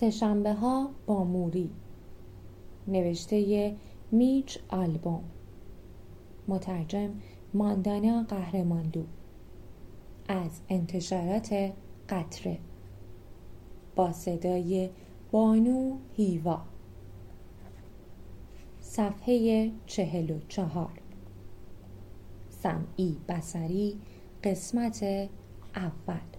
سهشنبه 0.00 0.52
ها 0.52 0.90
با 1.06 1.24
موری. 1.24 1.70
نوشته 2.88 3.76
میچ 4.12 4.58
آلبوم. 4.68 5.24
مترجم 6.48 7.10
ماندانا 7.54 8.22
قهرمانلو 8.22 9.04
از 10.28 10.60
انتشارات 10.68 11.72
قطره. 12.08 12.58
با 13.94 14.12
صدای 14.12 14.90
بانو 15.30 15.96
هیوا. 16.16 16.60
صفحه 18.80 19.70
چهل 19.86 20.30
و 20.30 20.38
چهار. 20.48 21.00
سمعی 22.50 23.16
بسری 23.28 24.00
قسمت 24.44 25.02
اول. 25.76 26.35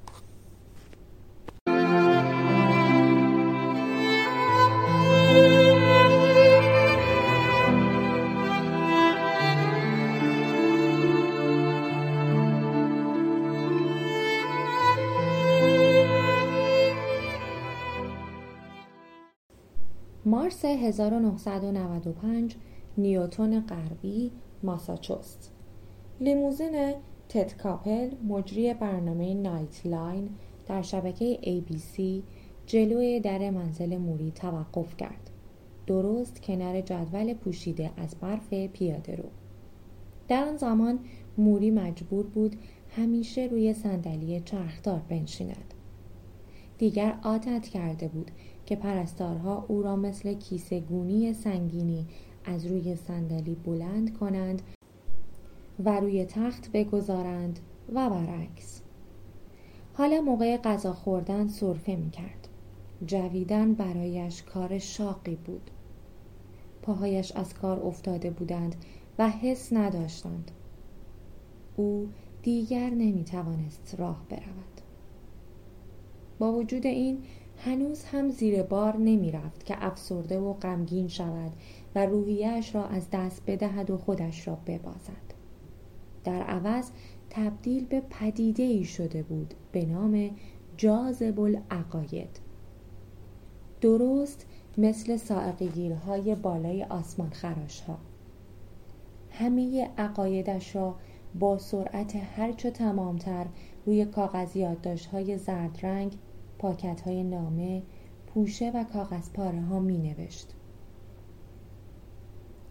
1995 20.78 22.56
نیوتون 22.98 23.60
غربی 23.60 24.32
ماساچوست. 24.64 25.52
لیموزین 26.22 26.94
تد 27.30 27.58
کاپل 27.58 28.10
مجری 28.28 28.74
برنامه 28.74 29.34
Nightline 29.34 30.30
در 30.68 30.82
شبکه 30.82 31.40
ABC 31.44 32.02
جلوی 32.66 33.20
در 33.20 33.50
منزل 33.50 33.98
موری 33.98 34.32
توقف 34.32 34.98
کرد. 34.98 35.30
درست 35.88 36.42
کنار 36.42 36.82
جدول 36.82 37.34
پوشیده 37.34 37.92
از 37.98 38.16
برف 38.16 38.54
پیاده 38.54 39.16
رو. 39.16 39.30
در 40.28 40.44
آن 40.44 40.58
زمان 40.58 41.00
موری 41.38 41.72
مجبور 41.72 42.26
بود 42.26 42.56
همیشه 42.96 43.48
روی 43.52 43.74
صندلی 43.74 44.40
چرخدار 44.40 45.02
بنشیند. 45.10 45.74
دیگر 46.78 47.20
عادت 47.24 47.68
کرده 47.68 48.08
بود 48.08 48.32
که 48.68 48.76
پرستارها 48.76 49.66
او 49.68 49.82
را 49.82 49.96
مثل 49.96 50.34
کیسه 50.34 50.80
گونی 50.80 51.34
سنگینی 51.34 52.06
از 52.46 52.66
روی 52.66 52.96
صندلی 52.96 53.56
بلند 53.56 54.18
کنند 54.18 54.62
و 55.86 56.00
روی 56.00 56.26
تخت 56.26 56.72
بگذارند 56.72 57.60
و 57.94 58.10
برعکس 58.10 58.82
حالا 59.94 60.22
موقع 60.22 60.58
غذا 60.58 60.94
خوردن 60.94 61.48
سرفه 61.48 61.96
می 61.96 62.10
کرد. 62.10 62.48
جویدن 63.06 63.74
برایش 63.74 64.44
کار 64.44 64.80
شاقی 64.80 65.36
بود. 65.36 65.72
پاهایش 66.82 67.32
از 67.32 67.54
کار 67.54 67.80
افتاده 67.80 68.30
بودند 68.30 68.76
و 69.20 69.30
حس 69.30 69.74
نداشتند. 69.74 70.52
او 71.76 72.10
دیگر 72.42 72.90
نمی 72.90 73.24
توانست 73.24 73.96
راه 73.98 74.26
برود. 74.30 74.82
با 76.40 76.54
وجود 76.54 76.86
این 76.86 77.24
هنوز 77.58 78.04
هم 78.04 78.30
زیر 78.30 78.64
بار 78.64 78.98
نمی 78.98 79.32
رفت 79.32 79.66
که 79.66 79.76
افسرده 79.86 80.40
و 80.40 80.54
غمگین 80.54 81.08
شود 81.08 81.52
و 81.96 82.06
روحیش 82.06 82.76
را 82.76 82.86
از 82.86 83.08
دست 83.12 83.42
بدهد 83.48 83.90
و 83.90 83.98
خودش 83.98 84.48
را 84.48 84.58
ببازد. 84.66 85.28
در 86.24 86.42
عوض 86.42 86.90
تبدیل 87.30 87.86
به 87.86 88.02
پدیده 88.10 88.64
ای 88.64 88.84
شده 88.84 89.24
بود 89.24 89.54
به 89.72 89.86
نام 89.86 90.30
جاذب 90.78 91.40
العقاید 91.40 92.40
درست 93.82 94.46
مثل 94.78 95.18
سائقگیرهای 95.18 96.36
بالای 96.36 96.84
آسمان 96.84 97.30
خراش 97.30 97.82
ها 97.82 97.98
همه 99.30 99.90
عقایدش 99.98 100.76
را 100.76 100.96
با 101.40 101.58
سرعت 101.58 102.16
هرچه 102.16 102.72
تمامتر 102.72 103.46
روی 103.86 104.06
کاغذ 104.06 104.58
های 105.12 105.38
زرد 105.38 105.80
رنگ 105.84 106.18
پاکت 106.60 107.02
های 107.02 107.24
نامه 107.24 107.82
پوشه 108.28 108.72
و 108.76 108.84
کاغذ 108.84 109.30
پاره 109.30 109.62
ها 109.62 109.80
می 109.80 109.98
نوشت. 109.98 110.54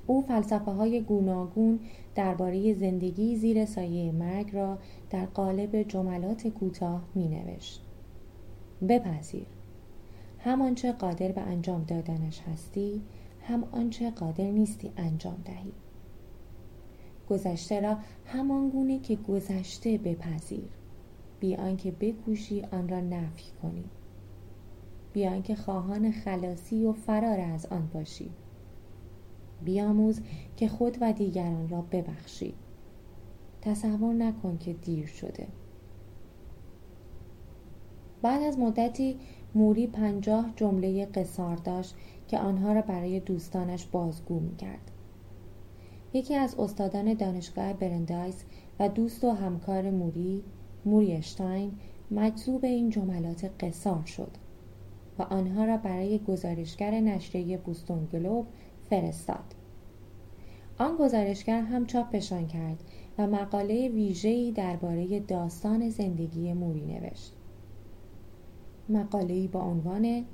او 0.06 0.22
فلسفه 0.22 0.70
های 0.70 1.00
گوناگون 1.00 1.80
درباره 2.14 2.74
زندگی 2.74 3.36
زیر 3.36 3.64
سایه 3.64 4.12
مرگ 4.12 4.54
را 4.54 4.78
در 5.10 5.26
قالب 5.26 5.82
جملات 5.82 6.48
کوتاه 6.48 7.02
می 7.14 7.28
نوشت. 7.28 7.82
بپذیر 8.88 9.47
هم 10.38 10.74
قادر 10.74 11.32
به 11.32 11.41
انجام 11.41 11.84
دادنش 11.84 12.41
هستی 12.41 13.03
هم 13.42 13.64
آنچه 13.72 14.10
قادر 14.10 14.50
نیستی 14.50 14.92
انجام 14.97 15.42
دهی 15.44 15.72
گذشته 17.30 17.80
را 17.80 17.97
همان 18.24 18.68
گونه 18.70 18.98
که 18.98 19.16
گذشته 19.16 19.98
بپذیر 19.98 20.68
بی 21.41 21.56
آنکه 21.56 21.91
بکوشی 21.91 22.62
آن 22.72 22.88
را 22.88 23.00
نفی 23.00 23.50
کنی. 23.62 23.84
بی 25.12 25.26
آنکه 25.26 25.54
خواهان 25.54 26.10
خلاصی 26.10 26.84
و 26.84 26.92
فرار 26.92 27.41
از 27.41 27.66
آن 27.66 27.91
باشی. 27.94 28.30
بیاموز 29.64 30.20
که 30.56 30.69
خود 30.69 30.98
و 31.00 31.12
دیگران 31.12 31.69
را 31.69 31.82
ببخشی. 31.82 32.54
تصور 33.62 34.14
نکن 34.14 34.58
که 34.58 34.72
دیر 34.72 35.06
شده. 35.06 35.47
بعد 38.22 38.42
از 38.42 38.58
مدتی 38.58 39.16
موری 39.54 39.86
پنجاه 39.86 40.53
جمله 40.56 41.06
قصار 41.06 41.56
داشت 41.56 41.94
که 42.28 42.38
آنها 42.38 42.72
را 42.72 42.82
برای 42.82 43.20
دوستانش 43.20 43.86
بازگو 43.86 44.41
می 44.41 44.56
کرد. 44.56 44.91
یکی 46.12 46.34
از 46.34 46.54
استادان 46.58 47.14
دانشگاه 47.14 47.72
برندایس 47.72 48.44
و 48.80 48.88
دوست 48.88 49.24
و 49.24 49.30
همکار 49.30 49.91
موری 49.91 50.44
موری 50.86 51.12
اشتاین 51.12 51.72
مجذوب 52.10 52.64
این 52.64 52.91
جملات 52.91 53.50
قصار 53.60 54.04
شد 54.04 54.30
و 55.19 55.22
آنها 55.22 55.64
را 55.64 55.76
برای 55.76 56.19
گزارشگر 56.19 56.91
نشریه 56.91 57.58
بوستون 57.58 58.08
گلوب 58.12 58.47
فرستاد. 58.91 59.54
آن 60.78 60.97
گزارشگر 60.97 61.60
هم 61.60 61.86
چاپشان 61.86 62.47
کرد 62.47 62.84
و 63.19 63.26
مقاله 63.26 63.88
ویژه‌ای 63.88 64.52
درباره 64.52 65.20
داستان 65.20 65.88
زندگی 65.88 66.52
موری 66.52 66.86
نوشت. 66.86 67.32
مقاله‌ای 68.88 69.48
با 69.48 69.60
عنوان 69.60 70.24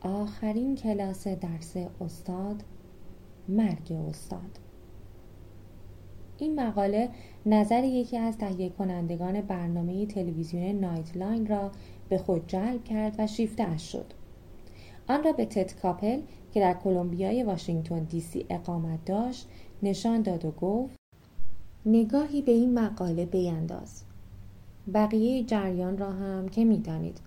آخرین 0.00 0.74
کلاس 0.74 1.28
درس 1.28 1.76
استاد 2.00 2.64
مرگ 3.48 3.92
استاد. 4.08 4.58
این 6.42 6.60
مقاله 6.60 7.08
نظر 7.46 7.84
یکی 7.84 8.18
از 8.18 8.38
تهیه 8.38 8.68
کنندگان 8.68 9.40
برنامه 9.40 10.06
تلویزیون 10.06 10.80
Nightline 10.80 11.46
را 11.46 11.70
به 12.08 12.18
خود 12.18 12.46
جلب 12.46 12.84
کرد 12.84 13.14
و 13.18 13.26
شیفته 13.26 13.78
شد. 13.78 14.06
آن 15.08 15.24
را 15.24 15.32
به 15.32 15.44
تد 15.44 15.80
کاپل 15.82 16.20
که 16.52 16.60
در 16.60 16.74
کلمبیای 16.74 17.42
واشنگتن 17.42 18.04
دی 18.04 18.20
سی 18.20 18.46
اقامت 18.50 19.04
داشت 19.04 19.48
نشان 19.82 20.22
داد 20.22 20.44
و 20.44 20.50
گفت 20.50 20.96
نگاهی 21.86 22.42
به 22.42 22.52
این 22.52 22.74
مقاله 22.78 23.26
بینداز. 23.26 24.02
بقیه 24.94 25.44
جریان 25.44 25.98
را 25.98 26.10
هم 26.10 26.48
که 26.48 26.64
می‌دانید. 26.64 27.20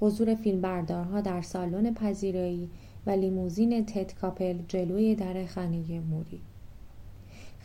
حضور 0.00 0.34
فیلمبردارها 0.34 1.20
در 1.20 1.42
سالن 1.42 1.94
پذیرایی 1.94 2.70
و 3.06 3.10
لیموزین 3.10 3.86
تد 3.86 4.14
کاپل 4.14 4.58
جلوی 4.68 5.14
در 5.14 5.46
خانه 5.46 6.00
موری. 6.00 6.40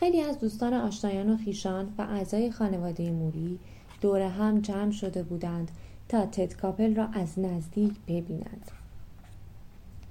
خیلی 0.00 0.20
از 0.20 0.38
دوستان 0.38 0.74
آشنایان 0.74 1.30
و 1.30 1.36
خیشان 1.36 1.94
و 1.98 2.02
اعضای 2.02 2.50
خانواده 2.50 3.10
موری 3.10 3.58
دور 4.00 4.20
هم 4.20 4.60
جمع 4.60 4.90
شده 4.90 5.22
بودند 5.22 5.70
تا 6.08 6.26
تد 6.26 6.56
کاپل 6.56 6.94
را 6.94 7.06
از 7.06 7.38
نزدیک 7.38 7.92
ببینند. 8.08 8.70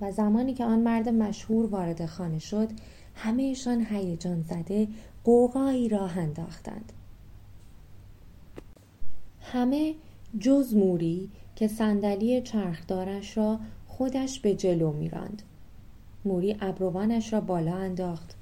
و 0.02 0.12
زمانی 0.12 0.54
که 0.54 0.66
آن 0.66 0.80
مرد 0.80 1.10
مشهور 1.10 1.66
وارد 1.66 2.06
خانه 2.06 2.40
شد 2.40 2.70
همهشان 3.16 3.86
هیجان 3.86 4.42
زده 4.42 4.88
قوقایی 5.24 5.90
راه 5.90 6.18
انداختند. 6.18 6.94
همه 9.42 9.94
جز 10.40 10.76
موری 10.76 11.30
که 11.56 11.68
صندلی 11.68 12.42
چرخدارش 12.42 13.38
را 13.38 13.60
خودش 13.88 14.40
به 14.40 14.56
جلو 14.56 14.92
میراند. 14.92 15.42
موری 16.26 16.58
ابروانش 16.62 17.34
را 17.34 17.42
بالا 17.42 17.76
انداخت. 17.76 18.36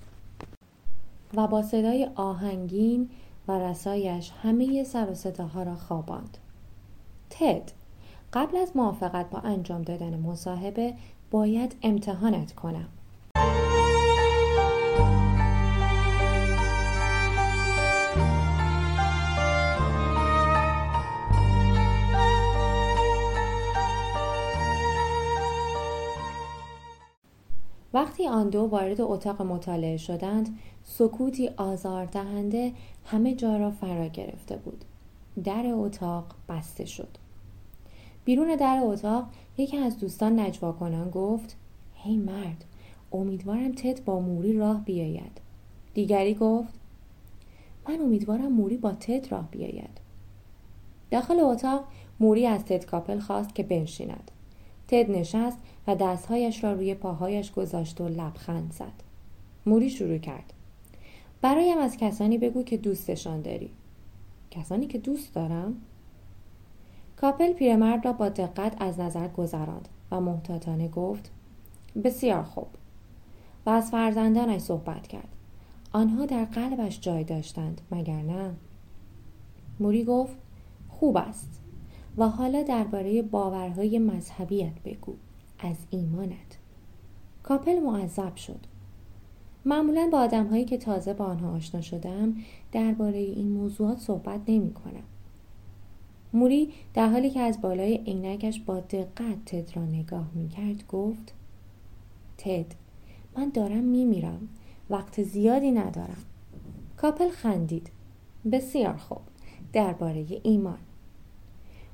و 1.35 1.47
با 1.47 1.61
صدای 1.61 2.09
آهنگین 2.15 3.09
و 3.47 3.59
رسایش 3.59 4.31
همه 4.41 4.83
سر 4.83 5.09
و 5.09 5.13
صداها 5.13 5.63
را 5.63 5.75
خواباند. 5.75 6.37
تد 7.29 7.71
قبل 8.33 8.57
از 8.57 8.71
موافقت 8.75 9.29
با 9.29 9.39
انجام 9.39 9.81
دادن 9.81 10.19
مصاحبه 10.19 10.93
باید 11.31 11.75
امتحانت 11.81 12.53
کنم. 12.55 12.87
وقتی 27.93 28.27
آن 28.27 28.49
دو 28.49 28.61
وارد 28.61 29.01
اتاق 29.01 29.41
مطالعه 29.41 29.97
شدند 29.97 30.57
سکوتی 30.83 31.49
آزاردهنده 31.57 32.73
همه 33.05 33.35
جا 33.35 33.57
را 33.57 33.71
فرا 33.71 34.07
گرفته 34.07 34.57
بود. 34.57 34.85
در 35.43 35.63
اتاق 35.65 36.25
بسته 36.49 36.85
شد. 36.85 37.17
بیرون 38.25 38.55
در 38.55 38.79
اتاق 38.83 39.25
یکی 39.57 39.77
از 39.77 39.97
دوستان 39.97 40.39
نجوا 40.39 40.71
کنان 40.71 41.09
گفت 41.09 41.55
هی 41.95 42.17
مرد 42.17 42.65
امیدوارم 43.11 43.71
تد 43.71 44.03
با 44.03 44.19
موری 44.19 44.57
راه 44.57 44.85
بیاید. 44.85 45.41
دیگری 45.93 46.33
گفت 46.33 46.73
من 47.87 47.99
امیدوارم 47.99 48.51
موری 48.51 48.77
با 48.77 48.91
تد 48.91 49.27
راه 49.31 49.47
بیاید. 49.51 50.01
داخل 51.11 51.39
اتاق 51.39 51.83
موری 52.19 52.47
از 52.47 52.65
تد 52.65 52.85
کاپل 52.85 53.19
خواست 53.19 53.55
که 53.55 53.63
بنشیند. 53.63 54.31
تد 54.93 55.11
نشست 55.11 55.57
و 55.87 55.95
دستهایش 55.95 56.63
را 56.63 56.73
روی 56.73 56.95
پاهایش 56.95 57.51
گذاشت 57.51 58.01
و 58.01 58.07
لبخند 58.07 58.73
زد. 58.73 59.03
موری 59.65 59.89
شروع 59.89 60.17
کرد. 60.17 60.53
برایم 61.41 61.77
از 61.77 61.97
کسانی 61.97 62.37
بگو 62.37 62.63
که 62.63 62.77
دوستشان 62.77 63.41
داری. 63.41 63.69
کسانی 64.51 64.87
که 64.87 64.97
دوست 64.97 65.33
دارم؟ 65.33 65.75
کاپل 67.17 67.53
پیرمرد 67.53 68.05
را 68.05 68.13
با 68.13 68.29
دقت 68.29 68.81
از 68.81 68.99
نظر 68.99 69.27
گذراند 69.27 69.89
و 70.11 70.19
محتاطانه 70.19 70.87
گفت 70.87 71.31
بسیار 72.03 72.43
خوب. 72.43 72.67
و 73.65 73.69
از 73.69 73.91
فرزندانش 73.91 74.61
صحبت 74.61 75.07
کرد. 75.07 75.35
آنها 75.91 76.25
در 76.25 76.45
قلبش 76.45 76.99
جای 76.99 77.23
داشتند 77.23 77.81
مگر 77.91 78.21
نه؟ 78.21 78.53
موری 79.79 80.03
گفت 80.03 80.35
خوب 80.89 81.17
است. 81.17 81.62
و 82.17 82.29
حالا 82.29 82.63
درباره 82.63 83.21
باورهای 83.21 83.99
مذهبیت 83.99 84.73
بگو. 84.85 85.13
از 85.59 85.75
ایمانت. 85.89 86.57
کاپل 87.43 87.79
معذب 87.79 88.35
شد. 88.35 88.59
معمولا 89.65 90.09
با 90.11 90.19
آدمهایی 90.19 90.65
که 90.65 90.77
تازه 90.77 91.13
با 91.13 91.25
آنها 91.25 91.51
آشنا 91.51 91.81
شدم 91.81 92.35
درباره 92.71 93.17
این 93.17 93.51
موضوعات 93.51 93.97
صحبت 93.97 94.41
نمی 94.47 94.73
کنم. 94.73 95.03
موری 96.33 96.73
در 96.93 97.09
حالی 97.09 97.29
که 97.29 97.39
از 97.39 97.61
بالای 97.61 97.97
عینکش 97.97 98.59
با 98.59 98.79
دقت 98.79 99.45
تد 99.45 99.77
را 99.77 99.85
نگاه 99.85 100.29
می 100.33 100.49
کرد 100.49 100.87
گفت 100.87 101.33
تد 102.37 102.65
من 103.37 103.49
دارم 103.49 103.83
می 103.83 104.05
میرم. 104.05 104.47
وقت 104.89 105.23
زیادی 105.23 105.71
ندارم. 105.71 106.23
کاپل 106.97 107.29
خندید. 107.29 107.91
بسیار 108.51 108.97
خوب. 108.97 109.21
درباره 109.73 110.25
ایمان. 110.43 110.79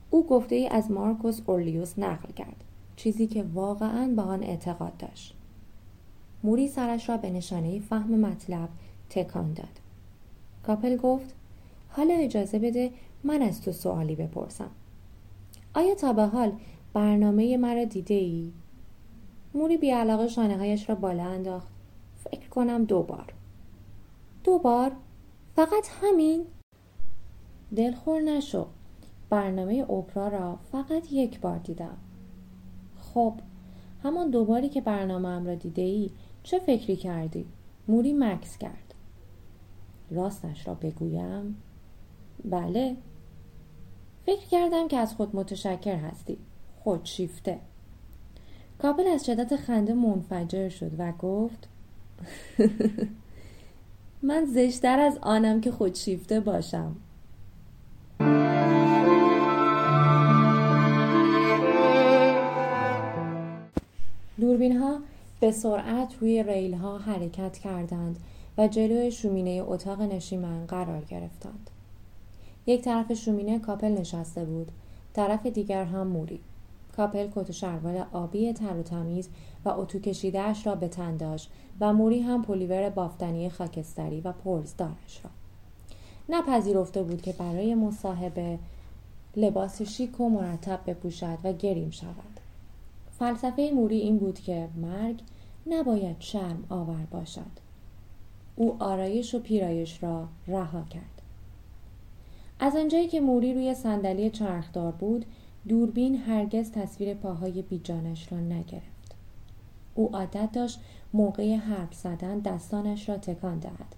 او 0.09 0.27
گفته 0.27 0.55
ای 0.55 0.67
از 0.67 0.91
مارکوس 0.91 1.41
اورلیوس 1.45 1.99
نقل 1.99 2.31
کرد 2.31 2.63
چیزی 2.95 3.27
که 3.27 3.43
واقعا 3.43 4.13
به 4.15 4.21
آن 4.21 4.43
اعتقاد 4.43 4.97
داشت 4.97 5.35
موری 6.43 6.67
سرش 6.67 7.09
را 7.09 7.17
به 7.17 7.29
نشانه 7.29 7.79
فهم 7.79 8.19
مطلب 8.19 8.69
تکان 9.09 9.53
داد 9.53 9.79
کاپل 10.63 10.97
گفت 10.97 11.35
حالا 11.89 12.13
اجازه 12.13 12.59
بده 12.59 12.91
من 13.23 13.41
از 13.41 13.61
تو 13.61 13.71
سوالی 13.71 14.15
بپرسم 14.15 14.71
آیا 15.73 15.95
تا 15.95 16.13
به 16.13 16.25
حال 16.25 16.51
برنامه 16.93 17.57
مرا 17.57 17.83
دیده 17.83 18.13
ای؟ 18.13 18.51
موری 19.53 19.77
بیعلاقه 19.77 20.27
شانه 20.27 20.57
هایش 20.57 20.89
را 20.89 20.95
بالا 20.95 21.23
انداخت 21.23 21.67
فکر 22.15 22.49
کنم 22.49 22.83
دو 22.83 23.03
بار 23.03 23.33
دو 24.43 24.59
بار؟ 24.59 24.91
فقط 25.55 25.87
همین؟ 26.01 26.45
دلخور 27.75 28.21
نشو 28.21 28.67
برنامه 29.29 29.73
اوپرا 29.73 30.27
را 30.27 30.59
فقط 30.71 31.11
یک 31.11 31.39
بار 31.39 31.57
دیدم. 31.57 31.97
خب 32.99 33.33
همان 34.03 34.29
دوباری 34.29 34.69
که 34.69 34.81
برنامه 34.81 35.27
ام 35.29 35.45
را 35.45 35.55
دیده 35.55 35.81
ای 35.81 36.09
چه 36.43 36.59
فکری 36.59 36.95
کردی؟ 36.95 37.45
موری 37.87 38.13
مکس 38.13 38.57
کرد. 38.57 38.93
راستش 40.11 40.67
را 40.67 40.73
بگویم؟ 40.73 41.57
بله. 42.45 42.95
فکر 44.25 44.47
کردم 44.47 44.87
که 44.87 44.97
از 44.97 45.13
خود 45.15 45.35
متشکر 45.35 45.95
هستی. 45.95 46.37
خودشیفته 46.83 47.59
کابل 48.81 49.07
از 49.07 49.25
شدت 49.25 49.55
خنده 49.55 49.93
منفجر 49.93 50.69
شد 50.69 50.91
و 50.97 51.11
گفت 51.11 51.67
من 54.23 54.45
زشتر 54.45 54.99
از 54.99 55.17
آنم 55.21 55.61
که 55.61 55.71
خودشیفته 55.71 56.39
باشم. 56.39 56.95
دوربین 64.49 64.77
ها 64.77 64.99
به 65.39 65.51
سرعت 65.51 66.15
روی 66.19 66.43
ریل 66.43 66.73
ها 66.73 66.97
حرکت 66.97 67.57
کردند 67.57 68.19
و 68.57 68.67
جلوی 68.67 69.11
شومینه 69.11 69.63
اتاق 69.67 70.01
نشیمن 70.01 70.65
قرار 70.65 71.01
گرفتند. 71.01 71.69
یک 72.65 72.81
طرف 72.81 73.13
شومینه 73.13 73.59
کاپل 73.59 73.87
نشسته 73.87 74.45
بود، 74.45 74.71
طرف 75.13 75.45
دیگر 75.45 75.83
هم 75.83 76.07
موری. 76.07 76.39
کاپل 76.97 77.27
کت 77.35 77.49
و 77.49 77.53
شلوار 77.53 78.07
آبی 78.13 78.53
تر 78.53 78.77
و 78.77 78.83
تمیز 78.83 79.29
و 79.65 79.69
اتو 79.69 79.99
کشیدهاش 79.99 80.67
را 80.67 80.75
به 80.75 80.87
تن 80.87 81.17
داشت 81.17 81.51
و 81.79 81.93
موری 81.93 82.19
هم 82.19 82.43
پلیور 82.43 82.89
بافتنی 82.89 83.49
خاکستری 83.49 84.21
و 84.21 84.31
پرزدارش 84.31 85.21
را. 85.23 85.29
نپذیرفته 86.29 87.03
بود 87.03 87.21
که 87.21 87.33
برای 87.33 87.75
مصاحبه 87.75 88.59
لباس 89.35 89.81
شیک 89.81 90.19
و 90.19 90.29
مرتب 90.29 90.79
بپوشد 90.87 91.37
و 91.43 91.53
گریم 91.53 91.89
شود. 91.89 92.28
فلسفه 93.19 93.71
موری 93.75 93.97
این 93.99 94.17
بود 94.17 94.39
که 94.39 94.67
مرگ 94.75 95.21
نباید 95.67 96.15
شرم 96.19 96.63
آور 96.69 97.07
باشد. 97.11 97.69
او 98.55 98.83
آرایش 98.83 99.35
و 99.35 99.39
پیرایش 99.39 100.03
را 100.03 100.27
رها 100.47 100.83
کرد. 100.83 101.21
از 102.59 102.75
آنجایی 102.75 103.07
که 103.07 103.21
موری 103.21 103.53
روی 103.53 103.73
صندلی 103.73 104.29
چرخدار 104.29 104.91
بود 104.91 105.25
دوربین 105.67 106.15
هرگز 106.15 106.71
تصویر 106.71 107.13
پاهای 107.13 107.61
بیجانش 107.61 108.31
را 108.31 108.39
نگرفت. 108.39 109.15
او 109.95 110.15
عادت 110.15 110.51
داشت 110.51 110.79
موقع 111.13 111.55
حرف 111.55 111.93
زدن 111.93 112.39
دستانش 112.39 113.09
را 113.09 113.17
تکان 113.17 113.59
دهد 113.59 113.95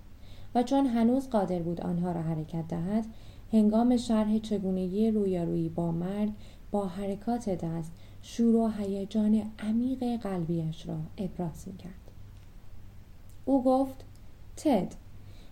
و 0.55 0.63
چون 0.63 0.85
هنوز 0.85 1.29
قادر 1.29 1.59
بود 1.59 1.81
آنها 1.81 2.11
را 2.11 2.21
حرکت 2.21 2.67
دهد 2.67 3.05
هنگام 3.53 3.97
شرح 3.97 4.39
چگونگی 4.39 5.11
رویارویی 5.11 5.69
با 5.69 5.91
مرگ 5.91 6.31
با 6.71 6.85
حرکات 6.85 7.49
دست 7.49 7.91
شور 8.21 8.55
و 8.55 8.67
هیجان 8.67 9.51
عمیق 9.59 10.17
قلبیش 10.17 10.87
را 10.87 10.97
ابراز 11.17 11.67
می 11.67 11.77
کرد. 11.77 12.11
او 13.45 13.63
گفت 13.63 14.05
تد 14.57 14.95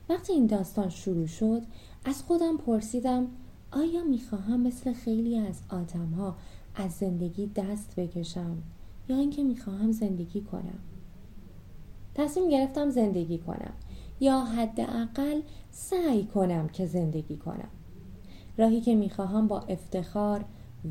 وقتی 0.10 0.34
این 0.34 0.46
داستان 0.46 0.90
شروع 0.90 1.28
شد 1.28 1.62
از 2.06 2.24
خودم 2.24 2.58
پرسیدم 2.58 3.28
آیا 3.72 4.04
می‌خواهم 4.04 4.60
مثل 4.60 4.94
خیلی 4.94 5.38
از 5.38 5.62
آدمها 5.70 6.36
از 6.76 6.92
زندگی 6.92 7.48
دست 7.48 7.96
بکشم 7.98 8.58
یا 9.10 9.18
اینکه 9.18 9.44
می‌خواهم 9.44 9.92
زندگی 9.92 10.42
کنم 10.42 10.80
تصمیم 12.16 12.50
گرفتم 12.50 12.90
زندگی 12.90 13.38
کنم 13.38 13.74
یا 14.20 14.40
حداقل 14.40 15.42
سعی 15.72 16.24
کنم 16.26 16.68
که 16.68 16.86
زندگی 16.86 17.38
کنم 17.38 17.70
راهی 18.58 18.82
که 18.82 18.96
می‌خواهم 18.96 19.48
با 19.48 19.60
افتخار 19.60 20.46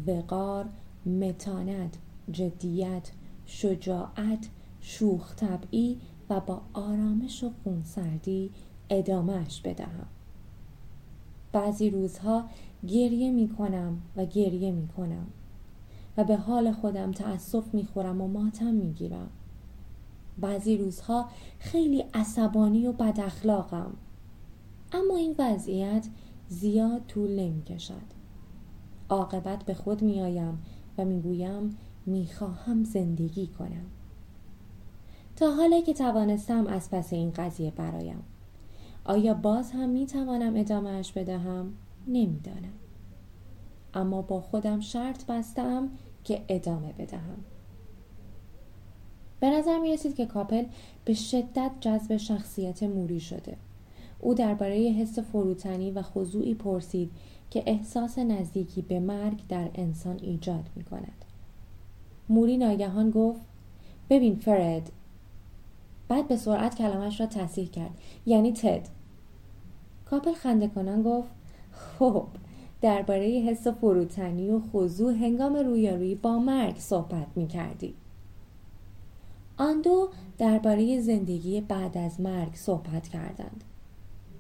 وقار 0.06 0.68
متانت 1.08 1.98
جدیت 2.30 3.10
شجاعت 3.46 4.48
شوخ 4.80 5.34
طبعی 5.36 6.00
و 6.30 6.40
با 6.40 6.62
آرامش 6.72 7.44
و 7.44 7.50
خونسردی 7.64 8.50
ادامهش 8.90 9.60
بدهم. 9.60 10.06
بعضی 11.52 11.90
روزها 11.90 12.44
گریه 12.86 13.30
می 13.30 13.48
کنم 13.48 14.02
و 14.16 14.24
گریه 14.24 14.72
می 14.72 14.88
کنم 14.88 15.26
و 16.16 16.24
به 16.24 16.36
حال 16.36 16.72
خودم 16.72 17.12
تأسف 17.12 17.74
می 17.74 17.84
خورم 17.84 18.20
و 18.20 18.28
ماتم 18.28 18.74
می 18.74 18.92
گیرم 18.92 19.30
بعضی 20.38 20.76
روزها 20.76 21.28
خیلی 21.58 22.04
عصبانی 22.14 22.86
و 22.86 22.92
بد 22.92 23.20
اخلاقم. 23.20 23.92
اما 24.92 25.16
این 25.16 25.34
وضعیت 25.38 26.08
زیاد 26.48 27.06
طول 27.08 27.30
نمی 27.30 27.62
کشد 27.62 28.18
عاقبت 29.08 29.64
به 29.64 29.74
خود 29.74 30.02
می 30.02 30.22
آیم 30.22 30.58
و 30.98 31.04
می‌گویم 31.04 31.76
می‌خواهم 32.06 32.84
زندگی 32.84 33.46
کنم. 33.46 33.86
تا 35.36 35.54
حالا 35.54 35.80
که 35.80 35.94
توانستم 35.94 36.66
از 36.66 36.90
پس 36.90 37.12
این 37.12 37.30
قضیه 37.30 37.70
برایم. 37.70 38.22
آیا 39.04 39.34
باز 39.34 39.70
هم 39.70 39.88
می‌توانم 39.88 40.56
ادامهش 40.56 41.12
بدهم؟ 41.12 41.72
نمی‌دانم. 42.06 42.72
اما 43.94 44.22
با 44.22 44.40
خودم 44.40 44.80
شرط 44.80 45.26
بستم 45.26 45.90
که 46.24 46.44
ادامه 46.48 46.92
بدهم. 46.92 47.38
به 49.40 49.50
نظر 49.50 49.78
می 49.78 49.92
رسید 49.92 50.14
که 50.14 50.26
کاپل 50.26 50.64
به 51.04 51.14
شدت 51.14 51.70
جذب 51.80 52.16
شخصیت 52.16 52.82
موری 52.82 53.20
شده. 53.20 53.56
او 54.20 54.34
درباره 54.34 54.76
حس 54.76 55.18
فروتنی 55.18 55.90
و 55.90 56.02
خضوعی 56.02 56.54
پرسید 56.54 57.10
که 57.50 57.62
احساس 57.66 58.18
نزدیکی 58.18 58.82
به 58.82 59.00
مرگ 59.00 59.40
در 59.48 59.70
انسان 59.74 60.18
ایجاد 60.22 60.64
می 60.76 60.84
کند. 60.84 61.24
موری 62.28 62.56
ناگهان 62.56 63.10
گفت 63.10 63.40
ببین 64.10 64.36
فرد 64.36 64.92
بعد 66.08 66.28
به 66.28 66.36
سرعت 66.36 66.74
کلامش 66.74 67.20
را 67.20 67.26
تصحیح 67.26 67.68
کرد 67.68 67.90
یعنی 68.26 68.52
تد 68.52 68.88
کاپل 70.04 70.32
خنده 70.32 70.68
کنان 70.68 71.02
گفت 71.02 71.28
خب 71.72 72.26
درباره 72.80 73.26
حس 73.26 73.66
فروتنی 73.66 74.50
و 74.50 74.60
خضوع 74.72 75.12
هنگام 75.12 75.56
رویارویی 75.56 76.14
با 76.14 76.38
مرگ 76.38 76.76
صحبت 76.78 77.26
می 77.36 77.46
کردی. 77.46 77.94
آن 79.56 79.80
دو 79.80 80.08
درباره 80.38 81.00
زندگی 81.00 81.60
بعد 81.60 81.98
از 81.98 82.20
مرگ 82.20 82.54
صحبت 82.54 83.08
کردند. 83.08 83.64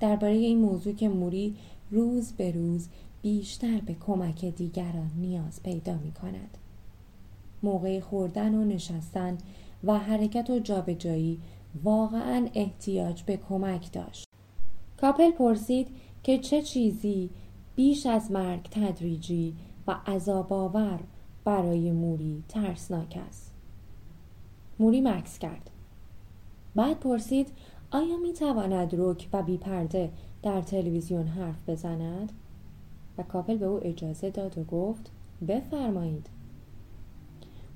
درباره 0.00 0.34
این 0.34 0.58
موضوع 0.58 0.92
که 0.92 1.08
موری 1.08 1.56
روز 1.90 2.32
به 2.32 2.50
روز 2.50 2.88
بیشتر 3.22 3.80
به 3.80 3.94
کمک 3.94 4.44
دیگران 4.44 5.10
نیاز 5.16 5.62
پیدا 5.62 5.94
می 5.94 6.12
کند. 6.12 6.58
موقع 7.62 8.00
خوردن 8.00 8.54
و 8.54 8.64
نشستن 8.64 9.38
و 9.84 9.98
حرکت 9.98 10.50
و 10.50 10.58
جابجایی 10.58 11.40
واقعا 11.84 12.48
احتیاج 12.54 13.22
به 13.22 13.36
کمک 13.36 13.92
داشت. 13.92 14.28
کاپل 15.00 15.30
پرسید 15.30 15.88
که 16.22 16.38
چه 16.38 16.62
چیزی 16.62 17.30
بیش 17.76 18.06
از 18.06 18.30
مرگ 18.30 18.68
تدریجی 18.70 19.54
و 19.86 19.96
عذاب 20.06 20.52
آور 20.52 21.00
برای 21.44 21.92
موری 21.92 22.44
ترسناک 22.48 23.18
است. 23.28 23.54
موری 24.78 25.00
مکس 25.00 25.38
کرد. 25.38 25.70
بعد 26.74 27.00
پرسید 27.00 27.48
آیا 27.90 28.16
می 28.16 28.32
تواند 28.32 28.94
رک 28.96 29.28
و 29.32 29.42
بیپرده 29.42 30.12
در 30.42 30.60
تلویزیون 30.60 31.26
حرف 31.26 31.68
بزند؟ 31.68 32.32
و 33.18 33.22
کاپل 33.22 33.56
به 33.56 33.66
او 33.66 33.80
اجازه 33.86 34.30
داد 34.30 34.58
و 34.58 34.64
گفت 34.64 35.10
بفرمایید. 35.48 36.26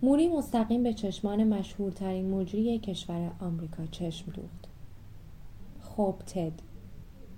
موری 0.02 0.28
مستقیم 0.28 0.82
به 0.82 0.94
چشمان 0.94 1.44
مشهورترین 1.44 2.30
مجری 2.30 2.78
کشور 2.78 3.32
آمریکا 3.40 3.86
چشم 3.86 4.32
دوخت. 4.32 4.68
خب 5.80 6.14
تد 6.26 6.52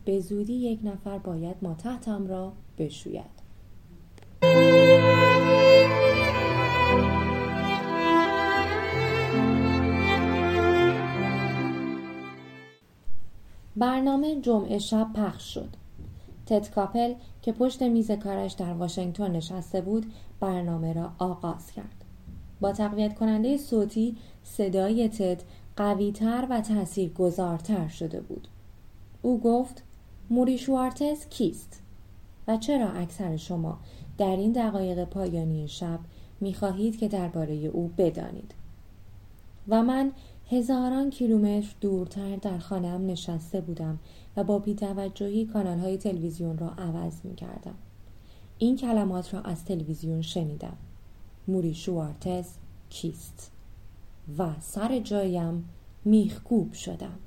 به 0.05 0.21
زودی 0.21 0.55
یک 0.55 0.81
نفر 0.85 1.19
باید 1.19 1.57
ما 1.63 1.75
تحتم 1.75 2.27
را 2.27 2.53
بشوید. 2.79 3.34
برنامه 13.85 14.41
جمعه 14.41 14.79
شب 14.79 15.13
پخش 15.15 15.55
شد. 15.55 15.69
تد 16.47 16.71
کاپل 16.71 17.15
که 17.43 17.53
پشت 17.53 17.83
میز 17.83 18.11
کارش 18.11 18.53
در 18.53 18.73
واشنگتن 18.73 19.31
نشسته 19.31 19.81
بود 19.81 20.13
برنامه 20.41 20.93
را 20.93 21.11
آغاز 21.19 21.73
کرد. 21.73 22.05
با 22.61 22.73
تقویت 22.73 23.15
کننده 23.15 23.57
صوتی 23.57 24.17
صدای 24.43 25.09
تد 25.09 25.43
قویتر 25.77 26.47
و 26.51 26.61
تاثیرگذارتر 26.61 27.89
شده 27.89 28.21
بود. 28.21 28.49
او 29.23 29.41
گفت 29.41 29.83
موری 30.31 30.59
شوارتز 30.59 31.29
کیست؟ 31.29 31.81
و 32.49 32.57
چرا 32.57 32.89
اکثر 32.89 33.37
شما 33.37 33.79
در 34.19 34.37
این 34.37 34.53
دقایق 34.53 35.05
پایانی 35.05 35.69
شب 35.69 35.99
می‌خواهید 36.41 36.99
که 36.99 37.09
درباره 37.09 37.55
او 37.55 37.91
بدانید؟ 37.99 38.55
و 39.69 39.83
من 39.83 40.13
هزاران 40.55 41.11
کیلومتر 41.11 41.75
دورتر 41.81 42.37
در 42.37 42.59
خانم 42.59 43.07
نشسته 43.07 43.61
بودم 43.61 43.99
و 44.37 44.45
با 44.45 44.59
بیتوجهی 44.59 45.47
کانال 45.47 45.79
های 45.79 45.99
تلویزیون 45.99 46.59
را 46.59 46.71
عوض 46.71 47.15
می 47.25 47.35
کردم. 47.35 47.75
این 48.59 48.77
کلمات 48.77 49.35
را 49.35 49.41
از 49.41 49.65
تلویزیون 49.65 50.23
شنیدم. 50.23 50.77
موری 51.49 51.75
شوارتز 51.75 52.47
کیست؟ 52.91 53.51
و 54.39 54.49
سر 54.61 54.99
جایم 54.99 55.69
میخکوب 56.05 56.73
شدم. 56.73 57.19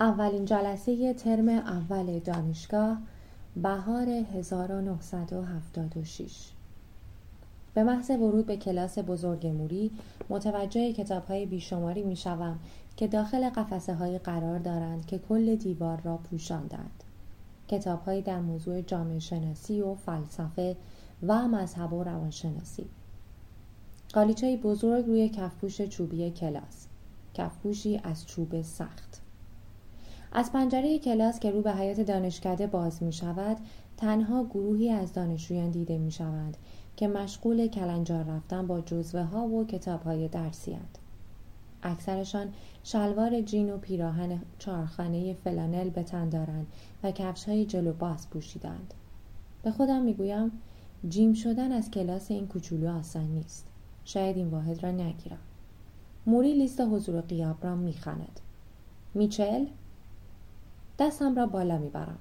اولین 0.00 0.44
جلسه 0.44 1.14
ترم 1.14 1.48
اول 1.48 2.18
دانشگاه 2.18 2.98
بهار 3.62 4.08
1976 4.08 6.50
به 7.74 7.84
محض 7.84 8.10
ورود 8.10 8.46
به 8.46 8.56
کلاس 8.56 8.98
بزرگ 8.98 9.46
موری 9.46 9.90
متوجه 10.28 10.92
کتاب 10.92 11.24
های 11.24 11.46
بیشماری 11.46 12.02
می 12.02 12.16
شوم 12.16 12.58
که 12.96 13.08
داخل 13.08 13.50
قفسه 13.50 13.94
های 13.94 14.18
قرار 14.18 14.58
دارند 14.58 15.06
که 15.06 15.18
کل 15.18 15.56
دیوار 15.56 16.00
را 16.00 16.16
پوشاندند. 16.16 17.04
کتاب 17.68 18.20
در 18.20 18.40
موضوع 18.40 18.80
جامعه 18.80 19.18
شناسی 19.18 19.80
و 19.80 19.94
فلسفه 19.94 20.76
و 21.26 21.48
مذهب 21.48 21.92
و 21.92 22.04
روانشناسی. 22.04 22.86
قالیچه 24.14 24.56
بزرگ 24.56 25.06
روی 25.06 25.28
کفپوش 25.28 25.82
چوبی 25.82 26.30
کلاس. 26.30 26.86
کفپوشی 27.34 28.00
از 28.04 28.26
چوب 28.26 28.62
سخت. 28.62 29.25
از 30.38 30.52
پنجره 30.52 30.98
کلاس 30.98 31.40
که 31.40 31.50
رو 31.50 31.62
به 31.62 31.72
حیات 31.72 32.00
دانشکده 32.00 32.66
باز 32.66 33.02
می 33.02 33.12
شود 33.12 33.56
تنها 33.96 34.44
گروهی 34.44 34.90
از 34.90 35.12
دانشجویان 35.12 35.70
دیده 35.70 35.98
می 35.98 36.10
شوند 36.10 36.56
که 36.96 37.08
مشغول 37.08 37.66
کلنجار 37.66 38.24
رفتن 38.24 38.66
با 38.66 38.80
جزوه 38.80 39.22
ها 39.22 39.46
و 39.46 39.66
کتاب 39.66 40.02
های 40.02 40.28
درسی 40.28 40.72
هند. 40.72 40.98
اکثرشان 41.82 42.52
شلوار 42.84 43.40
جین 43.40 43.72
و 43.72 43.78
پیراهن 43.78 44.42
چارخانه 44.58 45.34
فلانل 45.34 45.90
به 45.90 46.02
تن 46.02 46.28
دارند 46.28 46.66
و 47.02 47.10
کفش 47.10 47.44
های 47.44 47.64
جلو 47.64 47.92
باز 47.92 48.30
پوشیدند. 48.30 48.94
به 49.62 49.70
خودم 49.70 50.02
می‌گویم 50.02 50.52
جیم 51.08 51.32
شدن 51.32 51.72
از 51.72 51.90
کلاس 51.90 52.30
این 52.30 52.46
کوچولو 52.46 52.98
آسان 52.98 53.26
نیست. 53.26 53.66
شاید 54.04 54.36
این 54.36 54.48
واحد 54.48 54.82
را 54.82 54.90
نگیرم. 54.90 55.38
موری 56.26 56.54
لیست 56.54 56.80
حضور 56.80 57.20
قیاب 57.20 57.64
را 57.64 57.76
می‌خواند. 57.76 58.40
میچل 59.14 59.66
دستم 60.98 61.34
را 61.34 61.46
بالا 61.46 61.78
می‌برم 61.78 62.18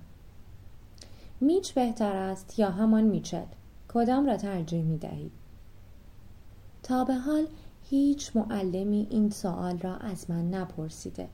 میچ 1.41 1.73
بهتر 1.73 2.15
است 2.15 2.59
یا 2.59 2.69
همان 2.69 3.03
میچل 3.03 3.45
کدام 3.87 4.25
را 4.25 4.37
ترجیح 4.37 4.83
می 4.83 4.97
دهید؟ 4.97 5.31
تا 6.83 7.03
به 7.03 7.13
حال 7.13 7.47
هیچ 7.89 8.35
معلمی 8.35 9.07
این 9.09 9.29
سوال 9.29 9.77
را 9.77 9.95
از 9.95 10.29
من 10.29 10.49
نپرسیده. 10.49 11.27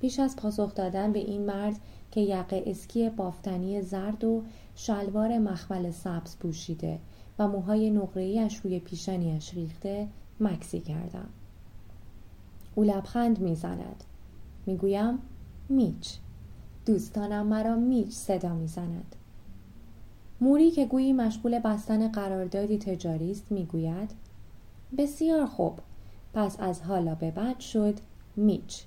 پیش 0.00 0.20
از 0.20 0.36
پاسخ 0.36 0.74
دادن 0.74 1.12
به 1.12 1.18
این 1.18 1.46
مرد 1.46 1.80
که 2.10 2.20
یقه 2.20 2.62
اسکی 2.66 3.10
بافتنی 3.10 3.82
زرد 3.82 4.24
و 4.24 4.42
شلوار 4.74 5.38
مخمل 5.38 5.90
سبز 5.90 6.36
پوشیده 6.36 6.98
و 7.38 7.48
موهای 7.48 7.90
نقره‌ایش 7.90 8.56
روی 8.56 8.80
پیشانیش 8.80 9.54
ریخته 9.54 10.08
مکسی 10.40 10.80
کردم. 10.80 11.28
او 12.74 12.84
لبخند 12.84 13.38
می‌زند. 13.38 14.04
می‌گویم 14.66 15.18
میچ. 15.68 16.18
دوستانم 16.86 17.46
مرا 17.46 17.76
میچ 17.76 18.10
صدا 18.10 18.54
می‌زند. 18.54 19.16
موری 20.40 20.70
که 20.70 20.86
گویی 20.86 21.12
مشغول 21.12 21.58
بستن 21.58 22.08
قراردادی 22.08 22.78
تجاری 22.78 23.30
است 23.30 23.52
می‌گوید 23.52 24.10
بسیار 24.98 25.46
خوب 25.46 25.78
پس 26.34 26.60
از 26.60 26.82
حالا 26.82 27.14
به 27.14 27.30
بعد 27.30 27.60
شد 27.60 27.94
میچ 28.36 28.82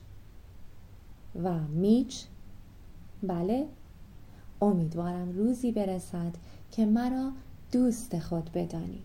و 1.43 1.59
میچ 1.59 2.25
بله 3.23 3.67
امیدوارم 4.61 5.31
روزی 5.31 5.71
برسد 5.71 6.35
که 6.71 6.85
مرا 6.85 7.31
دوست 7.71 8.19
خود 8.19 8.49
بدانی 8.53 9.01